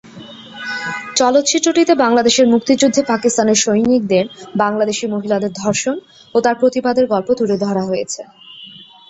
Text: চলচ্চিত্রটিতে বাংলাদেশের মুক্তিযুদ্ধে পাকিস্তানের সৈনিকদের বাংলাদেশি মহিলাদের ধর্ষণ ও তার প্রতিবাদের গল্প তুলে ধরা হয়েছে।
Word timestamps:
চলচ্চিত্রটিতে 1.15 1.93
বাংলাদেশের 1.95 2.47
মুক্তিযুদ্ধে 2.47 3.01
পাকিস্তানের 3.03 3.57
সৈনিকদের 3.57 4.25
বাংলাদেশি 4.55 5.05
মহিলাদের 5.07 5.51
ধর্ষণ 5.53 5.95
ও 6.35 6.41
তার 6.41 6.55
প্রতিবাদের 6.55 7.05
গল্প 7.07 7.29
তুলে 7.33 7.55
ধরা 7.57 7.83
হয়েছে। 7.85 8.21